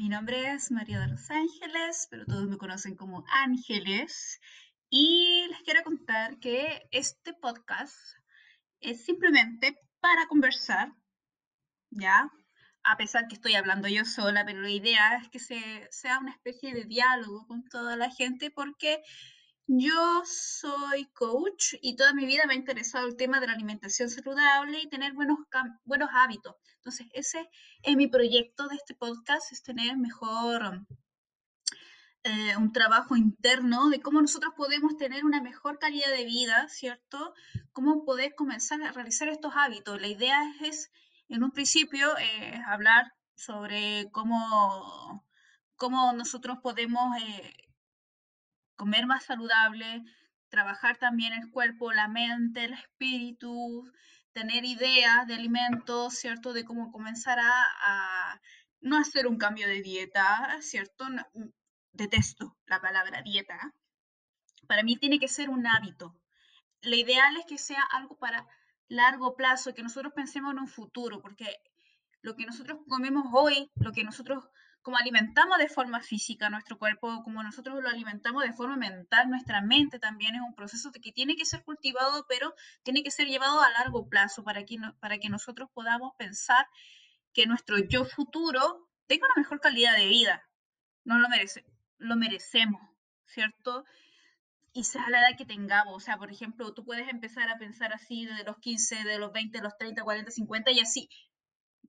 mi 0.00 0.08
nombre 0.08 0.50
es 0.54 0.70
María 0.70 0.98
de 0.98 1.08
los 1.08 1.30
Ángeles, 1.30 2.08
pero 2.10 2.24
todos 2.24 2.48
me 2.48 2.56
conocen 2.56 2.96
como 2.96 3.22
Ángeles. 3.28 4.40
Y 4.88 5.46
les 5.50 5.60
quiero 5.60 5.82
contar 5.82 6.38
que 6.38 6.88
este 6.90 7.34
podcast 7.34 7.94
es 8.80 9.04
simplemente 9.04 9.76
para 10.00 10.26
conversar, 10.26 10.94
¿ya? 11.90 12.30
A 12.82 12.96
pesar 12.96 13.28
que 13.28 13.34
estoy 13.34 13.56
hablando 13.56 13.88
yo 13.88 14.06
sola, 14.06 14.46
pero 14.46 14.62
la 14.62 14.70
idea 14.70 15.18
es 15.18 15.28
que 15.28 15.38
se, 15.38 15.86
sea 15.90 16.18
una 16.18 16.32
especie 16.32 16.72
de 16.72 16.86
diálogo 16.86 17.46
con 17.46 17.62
toda 17.64 17.94
la 17.96 18.08
gente 18.08 18.50
porque 18.50 19.02
yo 19.72 20.22
soy 20.24 21.06
coach 21.12 21.74
y 21.80 21.94
toda 21.94 22.12
mi 22.12 22.26
vida 22.26 22.44
me 22.46 22.54
ha 22.54 22.56
interesado 22.56 23.06
el 23.06 23.16
tema 23.16 23.38
de 23.38 23.46
la 23.46 23.52
alimentación 23.52 24.10
saludable 24.10 24.80
y 24.80 24.88
tener 24.88 25.12
buenos, 25.12 25.38
buenos 25.84 26.10
hábitos. 26.12 26.56
Entonces, 26.76 27.06
ese 27.12 27.48
es 27.82 27.96
mi 27.96 28.08
proyecto 28.08 28.66
de 28.66 28.74
este 28.74 28.94
podcast, 28.94 29.52
es 29.52 29.62
tener 29.62 29.96
mejor 29.96 30.84
eh, 32.24 32.56
un 32.56 32.72
trabajo 32.72 33.14
interno 33.14 33.90
de 33.90 34.00
cómo 34.00 34.20
nosotros 34.20 34.54
podemos 34.56 34.96
tener 34.96 35.24
una 35.24 35.40
mejor 35.40 35.78
calidad 35.78 36.10
de 36.10 36.24
vida, 36.24 36.66
¿cierto? 36.68 37.32
Cómo 37.70 38.04
poder 38.04 38.34
comenzar 38.34 38.82
a 38.82 38.90
realizar 38.90 39.28
estos 39.28 39.52
hábitos. 39.54 40.00
La 40.00 40.08
idea 40.08 40.42
es, 40.62 40.90
en 41.28 41.44
un 41.44 41.52
principio, 41.52 42.18
eh, 42.18 42.60
hablar 42.66 43.12
sobre 43.36 44.10
cómo, 44.10 45.24
cómo 45.76 46.12
nosotros 46.12 46.58
podemos... 46.60 47.16
Eh, 47.22 47.69
comer 48.80 49.04
más 49.04 49.24
saludable, 49.24 50.02
trabajar 50.48 50.96
también 50.96 51.34
el 51.34 51.50
cuerpo, 51.50 51.92
la 51.92 52.08
mente, 52.08 52.64
el 52.64 52.72
espíritu, 52.72 53.92
tener 54.32 54.64
ideas 54.64 55.26
de 55.26 55.34
alimentos, 55.34 56.14
¿cierto? 56.14 56.54
De 56.54 56.64
cómo 56.64 56.90
comenzar 56.90 57.38
a, 57.38 58.40
no 58.80 58.96
hacer 58.96 59.26
un 59.26 59.36
cambio 59.36 59.68
de 59.68 59.82
dieta, 59.82 60.56
¿cierto? 60.62 61.04
Mm, 61.10 61.50
detesto 61.92 62.56
la 62.64 62.80
palabra 62.80 63.20
dieta. 63.20 63.74
Para 64.66 64.82
mí 64.82 64.96
tiene 64.96 65.18
que 65.18 65.28
ser 65.28 65.50
un 65.50 65.66
hábito. 65.66 66.16
Lo 66.80 66.96
ideal 66.96 67.36
es 67.36 67.44
que 67.44 67.58
sea 67.58 67.82
algo 67.92 68.16
para 68.16 68.46
largo 68.88 69.36
plazo, 69.36 69.74
que 69.74 69.82
nosotros 69.82 70.14
pensemos 70.14 70.52
en 70.52 70.60
un 70.60 70.68
futuro, 70.68 71.20
porque 71.20 71.54
lo 72.22 72.36
que 72.36 72.46
nosotros 72.46 72.78
comemos 72.88 73.26
hoy, 73.32 73.70
lo 73.76 73.92
que 73.92 74.04
nosotros 74.04 74.44
como 74.82 74.96
alimentamos 74.96 75.58
de 75.58 75.68
forma 75.68 76.00
física 76.00 76.48
nuestro 76.48 76.78
cuerpo, 76.78 77.22
como 77.22 77.42
nosotros 77.42 77.82
lo 77.82 77.88
alimentamos 77.88 78.44
de 78.44 78.52
forma 78.52 78.76
mental, 78.76 79.28
nuestra 79.28 79.60
mente 79.60 79.98
también 79.98 80.34
es 80.34 80.40
un 80.40 80.54
proceso 80.54 80.90
que 80.90 81.12
tiene 81.12 81.36
que 81.36 81.44
ser 81.44 81.62
cultivado, 81.64 82.24
pero 82.28 82.54
tiene 82.82 83.02
que 83.02 83.10
ser 83.10 83.26
llevado 83.28 83.60
a 83.60 83.70
largo 83.70 84.08
plazo 84.08 84.42
para 84.42 84.64
que, 84.64 84.78
para 85.00 85.18
que 85.18 85.28
nosotros 85.28 85.68
podamos 85.74 86.12
pensar 86.16 86.66
que 87.32 87.46
nuestro 87.46 87.78
yo 87.78 88.04
futuro 88.04 88.88
tenga 89.06 89.26
una 89.26 89.42
mejor 89.42 89.60
calidad 89.60 89.96
de 89.96 90.06
vida. 90.06 90.42
No 91.04 91.18
lo 91.18 91.28
merece, 91.28 91.64
lo 91.98 92.16
merecemos, 92.16 92.80
¿cierto? 93.26 93.84
Y 94.72 94.84
sea 94.84 95.08
la 95.10 95.20
edad 95.20 95.36
que 95.36 95.44
tengamos, 95.44 95.94
o 95.94 96.00
sea, 96.00 96.16
por 96.16 96.30
ejemplo, 96.30 96.72
tú 96.72 96.84
puedes 96.84 97.08
empezar 97.08 97.50
a 97.50 97.58
pensar 97.58 97.92
así 97.92 98.24
de 98.24 98.44
los 98.44 98.58
15, 98.58 99.04
de 99.04 99.18
los 99.18 99.32
20, 99.32 99.58
de 99.58 99.64
los 99.64 99.76
30, 99.76 100.02
40, 100.02 100.30
50 100.30 100.70
y 100.70 100.80
así, 100.80 101.10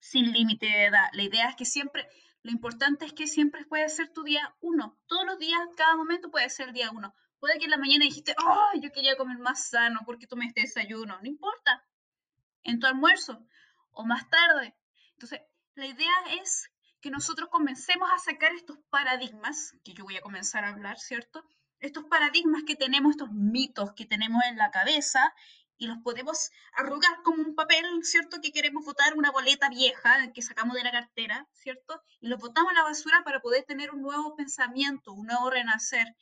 sin 0.00 0.32
límite 0.32 0.66
de 0.66 0.86
edad. 0.86 1.08
La 1.12 1.22
idea 1.22 1.48
es 1.48 1.56
que 1.56 1.64
siempre 1.64 2.08
lo 2.42 2.52
importante 2.52 3.04
es 3.04 3.12
que 3.12 3.26
siempre 3.26 3.64
puede 3.66 3.88
ser 3.88 4.12
tu 4.12 4.22
día 4.22 4.56
uno. 4.60 4.98
Todos 5.06 5.26
los 5.26 5.38
días, 5.38 5.60
cada 5.76 5.96
momento 5.96 6.30
puede 6.30 6.48
ser 6.48 6.68
el 6.68 6.74
día 6.74 6.90
uno. 6.90 7.14
Puede 7.40 7.58
que 7.58 7.64
en 7.64 7.70
la 7.70 7.78
mañana 7.78 8.04
dijiste, 8.04 8.34
oh, 8.42 8.80
yo 8.80 8.90
quería 8.90 9.16
comer 9.16 9.38
más 9.38 9.68
sano 9.68 10.00
porque 10.06 10.26
tomé 10.26 10.46
este 10.46 10.62
desayuno. 10.62 11.18
No 11.20 11.28
importa. 11.28 11.84
En 12.62 12.78
tu 12.78 12.86
almuerzo 12.86 13.44
o 13.90 14.04
más 14.04 14.28
tarde. 14.30 14.76
Entonces, 15.12 15.40
la 15.74 15.86
idea 15.86 16.14
es 16.40 16.70
que 17.00 17.10
nosotros 17.10 17.48
comencemos 17.50 18.08
a 18.10 18.18
sacar 18.18 18.52
estos 18.54 18.78
paradigmas, 18.90 19.74
que 19.84 19.94
yo 19.94 20.04
voy 20.04 20.16
a 20.16 20.22
comenzar 20.22 20.64
a 20.64 20.70
hablar, 20.70 20.98
¿cierto? 20.98 21.44
Estos 21.80 22.04
paradigmas 22.04 22.62
que 22.66 22.76
tenemos, 22.76 23.10
estos 23.12 23.30
mitos 23.30 23.92
que 23.92 24.04
tenemos 24.04 24.42
en 24.48 24.56
la 24.56 24.70
cabeza 24.70 25.32
y 25.78 25.86
los 25.86 25.98
podemos 25.98 26.50
arrugar 26.72 27.22
como 27.22 27.42
un 27.42 27.54
papel, 27.54 27.86
¿cierto? 28.02 28.40
Que 28.42 28.52
queremos 28.52 28.84
votar 28.84 29.14
una 29.16 29.30
boleta 29.30 29.68
vieja 29.70 30.32
que 30.32 30.42
sacamos 30.42 30.74
de 30.76 30.82
la 30.82 30.90
cartera, 30.90 31.48
¿cierto? 31.52 32.02
Y 32.20 32.28
los 32.28 32.40
botamos 32.40 32.72
a 32.72 32.74
la 32.74 32.82
basura 32.82 33.22
para 33.24 33.40
poder 33.40 33.64
tener 33.64 33.92
un 33.92 34.02
nuevo 34.02 34.34
pensamiento, 34.36 35.12
un 35.12 35.26
nuevo 35.26 35.50
renacer. 35.50 36.16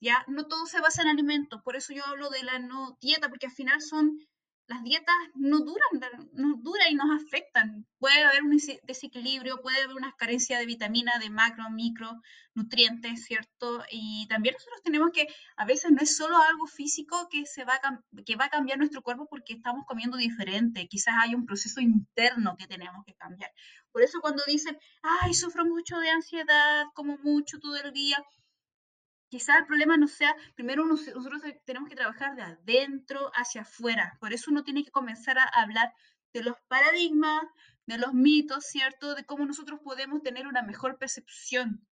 Ya, 0.00 0.24
no 0.28 0.46
todo 0.46 0.66
se 0.66 0.80
basa 0.80 1.02
en 1.02 1.08
alimentos, 1.08 1.62
por 1.62 1.76
eso 1.76 1.92
yo 1.92 2.04
hablo 2.06 2.30
de 2.30 2.42
la 2.42 2.58
no 2.58 2.96
dieta, 3.00 3.28
porque 3.28 3.46
al 3.46 3.52
final 3.52 3.80
son 3.80 4.18
las 4.70 4.84
dietas 4.84 5.16
no 5.34 5.58
duran, 5.58 6.28
no 6.32 6.54
duran 6.62 6.92
y 6.92 6.94
nos 6.94 7.10
afectan. 7.20 7.84
Puede 7.98 8.22
haber 8.22 8.44
un 8.44 8.56
desequilibrio, 8.84 9.60
puede 9.60 9.82
haber 9.82 9.96
una 9.96 10.14
carencia 10.16 10.60
de 10.60 10.66
vitamina, 10.66 11.18
de 11.18 11.28
macro, 11.28 11.68
micro, 11.70 12.22
nutrientes, 12.54 13.24
¿cierto? 13.24 13.82
Y 13.90 14.28
también 14.28 14.54
nosotros 14.54 14.80
tenemos 14.84 15.10
que, 15.12 15.26
a 15.56 15.64
veces 15.64 15.90
no 15.90 15.98
es 16.00 16.16
solo 16.16 16.36
algo 16.36 16.68
físico 16.68 17.28
que, 17.28 17.46
se 17.46 17.64
va, 17.64 17.80
a, 17.82 18.00
que 18.24 18.36
va 18.36 18.44
a 18.44 18.50
cambiar 18.50 18.78
nuestro 18.78 19.02
cuerpo 19.02 19.26
porque 19.28 19.54
estamos 19.54 19.84
comiendo 19.88 20.16
diferente, 20.16 20.86
quizás 20.86 21.14
hay 21.20 21.34
un 21.34 21.46
proceso 21.46 21.80
interno 21.80 22.54
que 22.56 22.68
tenemos 22.68 23.04
que 23.04 23.14
cambiar. 23.14 23.50
Por 23.90 24.02
eso 24.02 24.20
cuando 24.20 24.44
dicen, 24.46 24.78
ay, 25.02 25.34
sufro 25.34 25.64
mucho 25.64 25.98
de 25.98 26.10
ansiedad, 26.10 26.84
como 26.94 27.18
mucho 27.18 27.58
todo 27.58 27.74
el 27.74 27.92
día, 27.92 28.24
quizá 29.30 29.56
el 29.58 29.66
problema 29.66 29.96
no 29.96 30.08
sea, 30.08 30.34
primero 30.56 30.84
nosotros 30.84 31.40
tenemos 31.64 31.88
que 31.88 31.94
trabajar 31.94 32.34
de 32.34 32.42
adentro 32.42 33.30
hacia 33.34 33.62
afuera. 33.62 34.18
Por 34.20 34.32
eso 34.32 34.50
uno 34.50 34.64
tiene 34.64 34.84
que 34.84 34.90
comenzar 34.90 35.38
a 35.38 35.44
hablar 35.44 35.94
de 36.34 36.42
los 36.42 36.56
paradigmas, 36.68 37.42
de 37.86 37.96
los 37.96 38.12
mitos, 38.12 38.66
¿cierto? 38.66 39.14
De 39.14 39.24
cómo 39.24 39.46
nosotros 39.46 39.80
podemos 39.82 40.22
tener 40.22 40.46
una 40.46 40.62
mejor 40.62 40.98
percepción 40.98 41.86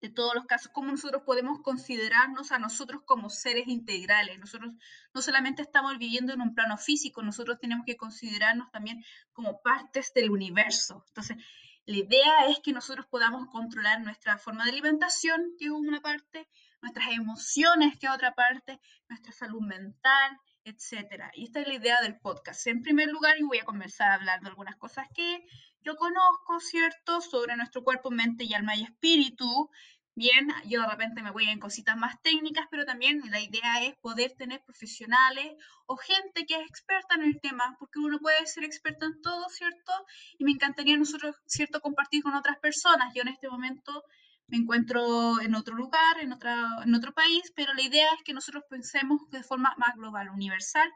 de 0.00 0.10
todos 0.10 0.34
los 0.34 0.44
casos, 0.44 0.70
cómo 0.74 0.90
nosotros 0.90 1.22
podemos 1.24 1.62
considerarnos 1.62 2.52
a 2.52 2.58
nosotros 2.58 3.00
como 3.06 3.30
seres 3.30 3.66
integrales. 3.66 4.38
Nosotros 4.38 4.74
no 5.14 5.22
solamente 5.22 5.62
estamos 5.62 5.96
viviendo 5.96 6.34
en 6.34 6.42
un 6.42 6.54
plano 6.54 6.76
físico, 6.76 7.22
nosotros 7.22 7.58
tenemos 7.58 7.86
que 7.86 7.96
considerarnos 7.96 8.70
también 8.70 9.02
como 9.32 9.62
partes 9.62 10.12
del 10.12 10.30
universo. 10.30 11.02
Entonces, 11.08 11.38
la 11.86 11.96
idea 11.96 12.46
es 12.48 12.58
que 12.60 12.72
nosotros 12.72 13.06
podamos 13.06 13.48
controlar 13.48 14.00
nuestra 14.00 14.38
forma 14.38 14.64
de 14.64 14.72
alimentación, 14.72 15.54
que 15.56 15.66
es 15.66 15.70
una 15.70 16.00
parte, 16.00 16.48
nuestras 16.82 17.08
emociones, 17.12 17.96
que 17.98 18.06
es 18.06 18.12
otra 18.12 18.34
parte, 18.34 18.80
nuestra 19.08 19.32
salud 19.32 19.60
mental, 19.60 20.36
etc. 20.64 21.30
Y 21.34 21.44
esta 21.44 21.60
es 21.60 21.68
la 21.68 21.74
idea 21.74 22.00
del 22.02 22.18
podcast. 22.18 22.66
En 22.66 22.82
primer 22.82 23.08
lugar, 23.08 23.36
yo 23.38 23.46
voy 23.46 23.58
a 23.58 23.64
comenzar 23.64 24.10
a 24.10 24.14
hablar 24.14 24.40
de 24.40 24.48
algunas 24.48 24.76
cosas 24.76 25.06
que 25.14 25.46
yo 25.80 25.94
conozco, 25.96 26.58
¿cierto?, 26.58 27.20
sobre 27.20 27.56
nuestro 27.56 27.84
cuerpo, 27.84 28.10
mente 28.10 28.42
y 28.42 28.54
alma 28.54 28.74
y 28.74 28.82
espíritu, 28.82 29.70
Bien, 30.18 30.48
yo 30.64 30.80
de 30.80 30.88
repente 30.88 31.22
me 31.22 31.30
voy 31.30 31.46
en 31.46 31.60
cositas 31.60 31.94
más 31.94 32.22
técnicas, 32.22 32.66
pero 32.70 32.86
también 32.86 33.20
la 33.30 33.38
idea 33.38 33.84
es 33.84 33.96
poder 33.96 34.32
tener 34.32 34.62
profesionales 34.64 35.52
o 35.84 35.98
gente 35.98 36.46
que 36.46 36.54
es 36.54 36.66
experta 36.66 37.16
en 37.16 37.24
el 37.24 37.38
tema, 37.38 37.76
porque 37.78 37.98
uno 37.98 38.18
puede 38.18 38.46
ser 38.46 38.64
experto 38.64 39.04
en 39.04 39.20
todo, 39.20 39.46
¿cierto? 39.50 39.92
Y 40.38 40.44
me 40.44 40.52
encantaría 40.52 40.96
nosotros, 40.96 41.36
¿cierto?, 41.44 41.82
compartir 41.82 42.22
con 42.22 42.34
otras 42.34 42.58
personas. 42.60 43.12
Yo 43.14 43.20
en 43.20 43.28
este 43.28 43.50
momento 43.50 44.04
me 44.46 44.56
encuentro 44.56 45.38
en 45.42 45.54
otro 45.54 45.76
lugar, 45.76 46.18
en, 46.18 46.32
otra, 46.32 46.66
en 46.82 46.94
otro 46.94 47.12
país, 47.12 47.52
pero 47.54 47.74
la 47.74 47.82
idea 47.82 48.08
es 48.14 48.22
que 48.24 48.32
nosotros 48.32 48.64
pensemos 48.70 49.20
de 49.28 49.42
forma 49.42 49.74
más 49.76 49.96
global, 49.96 50.30
universal, 50.30 50.90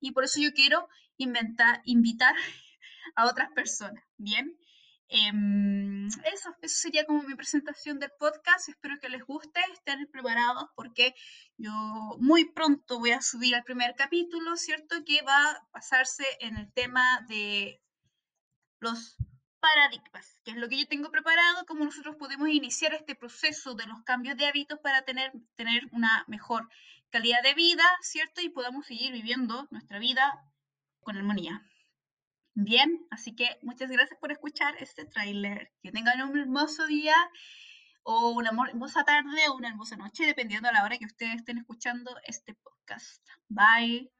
y 0.00 0.10
por 0.10 0.24
eso 0.24 0.40
yo 0.40 0.50
quiero 0.52 0.88
inventar, 1.16 1.80
invitar 1.84 2.34
a 3.14 3.26
otras 3.26 3.52
personas, 3.52 4.02
¿bien? 4.16 4.58
Em, 5.08 6.06
eso, 6.06 6.56
eso 6.62 6.76
sería 6.76 7.04
como 7.04 7.22
mi 7.22 7.34
presentación 7.34 7.98
del 7.98 8.10
podcast. 8.18 8.68
Espero 8.68 8.98
que 9.00 9.08
les 9.08 9.22
guste, 9.24 9.60
estén 9.72 10.06
preparados 10.10 10.70
porque 10.74 11.14
yo 11.56 11.72
muy 12.18 12.50
pronto 12.52 12.98
voy 12.98 13.12
a 13.12 13.22
subir 13.22 13.54
al 13.54 13.64
primer 13.64 13.94
capítulo, 13.96 14.56
¿cierto? 14.56 15.04
Que 15.04 15.22
va 15.22 15.50
a 15.50 15.68
pasarse 15.70 16.24
en 16.40 16.56
el 16.56 16.72
tema 16.72 17.24
de 17.28 17.80
los 18.80 19.16
paradigmas, 19.60 20.38
que 20.44 20.50
es 20.50 20.56
lo 20.58 20.68
que 20.68 20.78
yo 20.78 20.86
tengo 20.86 21.10
preparado, 21.10 21.64
cómo 21.66 21.84
nosotros 21.84 22.16
podemos 22.16 22.48
iniciar 22.48 22.92
este 22.92 23.14
proceso 23.14 23.74
de 23.74 23.86
los 23.86 24.02
cambios 24.02 24.36
de 24.36 24.46
hábitos 24.46 24.78
para 24.80 25.02
tener, 25.02 25.32
tener 25.56 25.88
una 25.92 26.24
mejor 26.28 26.68
calidad 27.10 27.42
de 27.42 27.54
vida, 27.54 27.84
¿cierto? 28.02 28.42
Y 28.42 28.50
podamos 28.50 28.86
seguir 28.86 29.12
viviendo 29.12 29.66
nuestra 29.70 29.98
vida 29.98 30.44
con 31.00 31.16
armonía. 31.16 31.64
Bien, 32.54 33.06
así 33.10 33.34
que 33.34 33.58
muchas 33.62 33.90
gracias 33.90 34.18
por 34.20 34.30
escuchar 34.30 34.74
este 34.78 35.04
tráiler. 35.04 35.72
Que 35.82 35.90
tengan 35.90 36.22
un 36.22 36.38
hermoso 36.38 36.86
día 36.86 37.14
o 38.04 38.30
una 38.30 38.50
hermosa 38.68 39.04
tarde 39.04 39.48
o 39.48 39.56
una 39.56 39.68
hermosa 39.68 39.96
noche, 39.96 40.24
dependiendo 40.24 40.68
de 40.68 40.74
la 40.74 40.84
hora 40.84 40.98
que 40.98 41.06
ustedes 41.06 41.36
estén 41.36 41.58
escuchando 41.58 42.16
este 42.26 42.54
podcast. 42.54 43.26
Bye. 43.48 44.10